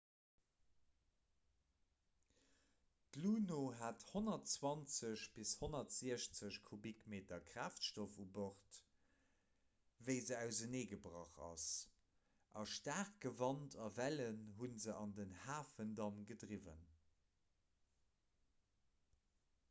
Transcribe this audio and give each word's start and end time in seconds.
d'luno 3.17 3.57
hat 3.81 4.05
120- 4.11 5.45
160 5.49 6.57
kubikmeter 6.69 7.43
kraaftstoff 7.51 8.17
u 8.25 8.25
bord 8.39 8.79
wéi 10.09 10.17
se 10.29 10.39
auserneegebrach 10.39 11.37
ass 11.51 11.67
a 12.63 12.65
staarke 12.77 13.35
wand 13.43 13.79
a 13.87 13.89
wellen 14.01 14.43
hu 14.57 14.71
se 14.87 14.97
an 15.05 15.15
den 15.21 15.37
hafendamm 15.45 16.19
gedriwwen 16.33 16.85